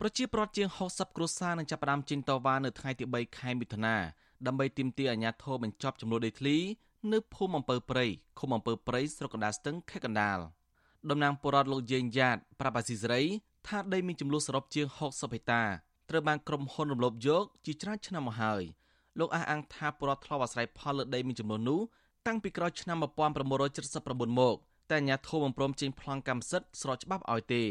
[0.00, 3.96] ប្រជាពលរដ្ឋជាង60គ្រួសារនឹងចាប់ផ្ដើមចេញតវ៉ានៅថ្ងៃទី3ខែមិថុនា
[4.46, 6.56] ដើម្បីទាមទារអាជ្ញាធរបញ្ចប់ចំនួនដីធ្លី
[7.12, 8.06] នៅភូមិអំពើព្រៃ
[8.38, 10.38] ឃុំអំពើព្រៃស្រុកកណ្ដាលស្ទឹងខេត្តកណ្ដាល
[11.10, 13.22] តំណាងពលរដ្ឋលោកយេងយ៉ាតប្រាប់អាស៊ីសេរី
[13.68, 15.62] ថាដីមានចំនួនសរុបជាង60ហិកតា
[16.10, 18.62] ត្រូវបានក្រុមហ៊ុនរំលោភយកជាច្រើនឆ្នាំមកហើយ
[19.18, 21.80] លោកអះអាងថាពលរដ្ឋធ្លាប់អាស្រ័យផលលើដីមានចំនួននោះ
[22.26, 24.56] តាំងពីក្រោយឆ្នាំ1979មក
[24.90, 27.64] តែអាជ្ញាធរមិនព្រមចេញប្លង់កម្មសិទ្ធិស្របច្បាប់ឲ្យទេ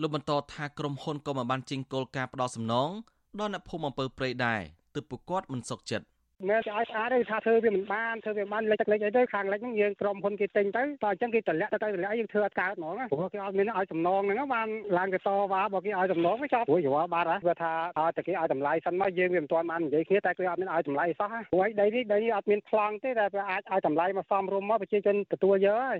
[0.00, 2.90] លោកបន្តថាក្រុមហ៊ុនក៏មិនបានចេញគោលការណ៍ផ្ដោតសំណង
[3.38, 4.60] ដល់អ្នកភូមិអំពើព្រៃដែរ
[4.94, 6.06] ទើបពួកគាត់មិនសុខចិត្ត
[6.48, 25.98] មែនគេឲ្យស្អាតទេថាធ្វើវាមិនបានធ្វើវាបានលិចទឹកលិចអីទៅខាងលិចហ្នឹងយើងក្រុមហ៊ុនគេទិញទៅតើអញ្ចឹងគេតម្លាក់ទៅទៅតម្លាក់យើងធ្វើអត់កើតហ្មងព្រោះគេឲ្យមានឲ្យសំណងហ្នឹងបានឡើងទៅតវ៉ាបើគេឲ្យសំណងវាចប់ព្រោះយល់បាត់ហ៎ព្រោះថាឲ្យតែគេឲ្យតម្លៃសិនមកយើងវាមិនទាន់បាននិយាយគ្នាតែគេអត់មានឲ្យតម្លៃសោះព្រោះដីនេះដីនេះអត់មានប្លង់ទេតែវាអាចឲ្យតម្លៃមកសមរម្យមកប្រជាជនទទួលយកហើយ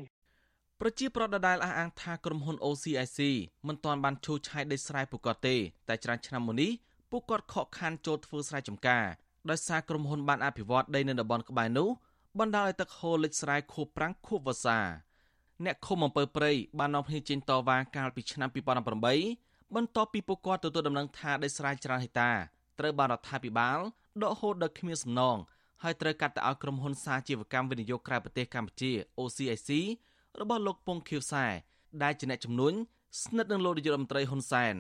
[0.83, 3.19] ប្រជាប្រដ្ឋដដែលអះអាងថាក្រុមហ៊ុន OCIC
[3.67, 5.57] មិនទាន់បានឈូសឆាយដីស្រែពួកគាត់ទេ
[5.89, 6.71] តែច្រើនឆ្នាំមកនេះ
[7.11, 9.05] ពួកគាត់ខកខានចូលធ្វើស្រែចម្ការ
[9.51, 11.89] ដោយសារក្រុមហ៊ុនបានអភិវឌ្ឍដីនៅតំបន់ក្បែរនោះ
[12.39, 14.79] បណ្ដាលឲ្យទឹកហូរលិចស្រែខួបប្រាំងខួបវស្សា
[15.65, 18.49] អ្នកឃុំអំពើព្រៃបាននាំគ្នាចេញតវ៉ាកាលពីឆ្នាំ
[19.15, 22.31] 2018បន្ទាប់ពីពួកគាត់ទទួលដំណឹងថាដីស្រែច្រើនហិកតា
[22.79, 23.79] ត្រូវបានរដ្ឋាភិបាល
[24.23, 25.37] ដកហូតដល់គ្មានសំណង
[25.83, 29.71] ហើយត្រូវកាត់ទៅឲ្យក្រុមហ៊ុនសាជីវកម្មវិនិយោគក្រៅប្រទេសកម្ពុជា OCIC
[30.41, 31.47] របស់លោកពងខៀវសែ
[32.03, 32.73] ដែលជាអ្នកជំនួញ
[33.23, 34.75] ស្និទ្ធនឹងលោកនាយករដ្ឋមន្ត្រីហ៊ុនសែន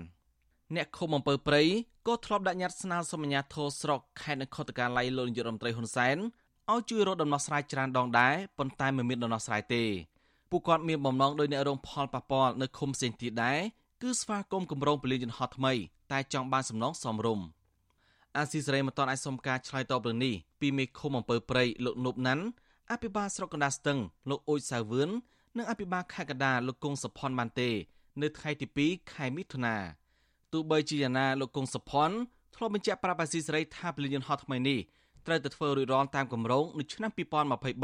[0.76, 1.62] អ្នកឃុំអំពើព្រៃ
[2.06, 6.16] ក៏ធ្លាប់ដាក់ញត្តិស្នើសុំអាជ្ញាធរស្រុកខេត្តនគរតកាឡៃលោកនាយករដ្ឋមន្ត្រីហ៊ុនសែន
[6.72, 9.84] ឲ្យជួយរកដំណោះស្រាយច្រើនដងដែរប៉ុន្តែមិនមានដំណោះស្រាយទេ
[10.50, 13.58] ពួកគាត់មានបំណងដោយអ្នករងផលប៉ះពាល់នៅឃុំផ្សេងទៀតដែរ
[14.02, 15.72] គឺស្វាគមន៍គម្រោងពលានយន្តហោះថ្មី
[16.12, 17.46] តែចង់បានសំណងសមរម្យ
[18.36, 22.44] អាស៊ីសេរីមិនទាន់អាចសុំការឆ្លើយតបរឿងនេះពីមេឃុំអំពើព្រៃលោកនុបណាន់
[22.90, 23.98] អភិបាលស្រុកកណ្ដាលស្ទឹង
[24.30, 25.10] លោកអ៊ូចសាវឿន
[25.58, 27.70] និងអភិបាលខេត្តកណ្ដាលលោកគង់សុផុនបានទេ
[28.22, 29.76] នៅថ្ងៃទី2ខែមិថុនា
[30.52, 32.10] ទោះបីជាយ៉ាងណាលោកគង់សុផុន
[32.54, 34.78] ធ្លាប់បញ្ជាក់ប្រាប់អាស៊ីសេរីថាពលិយន្តហោះថ្មីនេះ
[35.26, 37.10] ត្រូវតែធ្វើរួចរាល់តាមគម្រោងនៅឆ្នាំ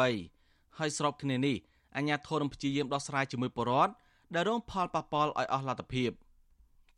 [0.02, 1.56] 2023ហើយស្របគ្នានេះ
[1.96, 3.92] អាជ្ញាធរនឹងព្យាយាមដោះស្រាយជាមួយពលរដ្ឋ
[4.34, 6.10] ដែលរងផលប៉ះពាល់ឲ្យអស់លទ្ធភាព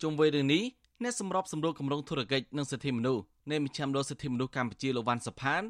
[0.03, 0.63] ជុំវិញរឿងនេះ
[1.03, 5.63] អ្នកសម្របសម្រួលគម្រោងធុរកិច្ចនិងសិទ្ធិមនុស្សនៃមជ្ឈមណ្ឌលសិទ្ធិមនុស្សកម្ពុជាលោកវ៉ាន់សុផាន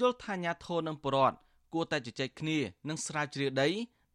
[0.00, 1.36] យល់ថាអាជ្ញាធរនិងពលរដ្ឋ
[1.74, 3.68] គួរតែជជែកគ្នានិងស្រាវជ្រាវដី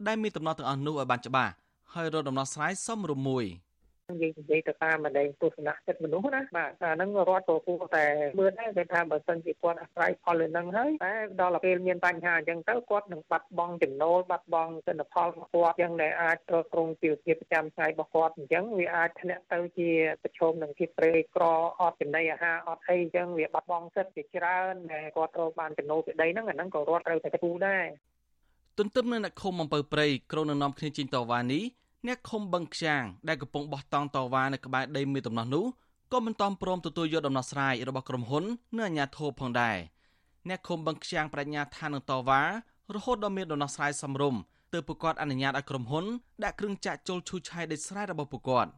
[0.07, 1.53] ដែលមានដំណោះទាំងអស់នោះឲ្យបានច្បាស់
[1.93, 3.45] ហើយរកដំណោះស្រាយសមរម្យមួយ។
[4.21, 8.05] យើងនិយាយទៅតាមម្ដែងទស្សនៈចិត្តមនុស្សណាបាទអាហ្នឹងរដ្ឋក៏គួរតែ
[8.39, 19.89] មើលដែរគេថាបើសិនជាគាត់អាស្រ័យផលលើហ្នឹងហើយតែដល់ពេលមានបញ្ហាអញ្ចឹងទៅគាត់នឹងបាត់បង់ចំណូលបាត់បង់ទិន្នផលរបស់គាត់អញ្ចឹងដែលអាចទ្រទ្រង់ជីវភាពប្រចាំថ្ងៃរបស់គាត់អញ្ចឹងវាអាចធ្លាក់ទៅជា
[20.23, 21.43] ប្រឈមនឹងភាពព្រៃក្រ
[21.81, 27.85] អត់ចំណីអាហារអត់អីអញ្ចឹងវាបាត់បង់សិទ្ធិជាច្រើនដែលគាត់ត្រូវបានចំណូលពីដីហ្នឹងអាហ្នឹងក៏រដ្ឋត្រូវតែទទួលដែរ
[28.79, 31.63] ទន្ទឹមនឹងអ្នកឃុំអំពើព្រៃក្រុងនឹងនាំគ្នាចេញតវ៉ានេះ
[32.07, 35.65] អ្នកឃុំបឹងខ្យាងដែលកំពុងបោះតង់តវ៉ានៅក្បែរដីមានដំណោះនោះ
[36.13, 38.43] ក៏មិនតំព្រមទទួលយកដំណោះស្រាយរបស់ក្រុមហ៊ុន
[38.79, 39.77] និងអាជ្ញាធរផងដែរ
[40.49, 42.41] អ្នកឃុំបឹងខ្យាងបញ្ញាថានឹងតវ៉ា
[42.95, 44.39] រហូតដល់មានដំណោះស្រាយសមរម្យ
[44.73, 46.05] ទើបពួកគាត់អនុញ្ញាតឲ្យក្រុមហ៊ុន
[46.43, 48.71] ដាក់គ្រឿងចាក់ចូលឈូសឆាយដីស្រែរបស់ពួកគាត់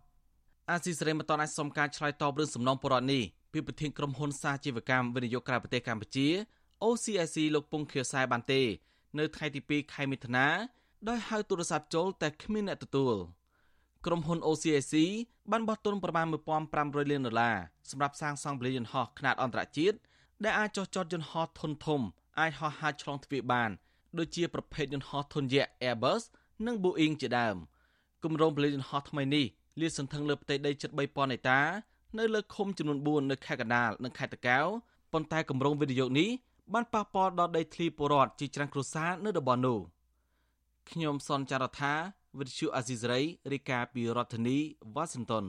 [0.69, 3.23] អាស៊ីសេរីមិនតន់អាចសុំការឆ្លើយតបរឿងសំណងបរដ្ឋនេះ
[3.53, 6.27] ពីប្រធានក្រុមហ៊ុនសាជីវកម្មវិនិយោគក្រៅប្រទេសកម្ពុជា
[6.83, 8.61] OCIC លោកពងខៀវសែបានទេ
[9.19, 10.47] នៅថ្ងៃទី2ខែមិថុនា
[11.09, 13.15] ដោយហៅទូរស័ព្ទចូលតែគ្មានអ្នកទទួល
[14.05, 14.93] ក្រុមហ៊ុន OCIC
[15.51, 16.25] បានបោះទុនប្រមាណ
[16.67, 17.55] 1500លានដុល្លារ
[17.89, 19.97] សម្រាប់សាងសង់ពលានយន្តហោះខ្នាតអន្តរជាតិ
[20.43, 22.01] ដែលអាចចុះចតយន្តហោះធុនធំ
[22.39, 23.69] អាចហោះហើរឆ្លងទ្វីបបាន
[24.17, 26.21] ដូចជាប្រភេទយន្តហោះធុនយក្ស Airbus
[26.65, 27.55] និង Boeing ជាដើម
[28.23, 29.45] គម្រោងពលានយន្តហោះថ្មីនេះ
[29.79, 30.99] លាតសន្ធឹងលើផ្ទៃដីជិត3000
[31.31, 31.61] ហិកតា
[32.17, 34.65] នៅលើឃុំចំនួន4នៅខេត្តកណ្ដាលនិងខេត្តតាកែវ
[35.13, 36.29] ប៉ុន្តែគម្រោងវិនិយោគនេះ
[36.73, 39.79] បានប៉ះពាល់ដល់ដីធ្លីពលរដ្ឋជាច្រើនគ្រួសារនៅតំបន់នោះ។
[40.89, 41.93] ខ្ញុំសនចាររថា
[42.39, 43.21] វិទ្យុអាស៊ីសេរី
[43.51, 44.57] រាយការណ៍ពីរដ្ឋធានី
[44.95, 45.45] វ៉ាស៊ីនតោន